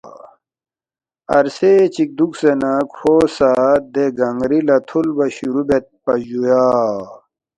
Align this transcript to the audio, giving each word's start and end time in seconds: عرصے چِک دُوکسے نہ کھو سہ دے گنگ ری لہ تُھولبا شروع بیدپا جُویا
عرصے 1.35 1.73
چِک 1.93 2.09
دُوکسے 2.17 2.51
نہ 2.61 2.73
کھو 2.93 3.13
سہ 3.35 3.51
دے 3.93 4.05
گنگ 4.17 4.41
ری 4.49 4.59
لہ 4.67 4.77
تُھولبا 4.87 5.25
شروع 5.35 5.63
بیدپا 5.67 6.13
جُویا 6.27 6.63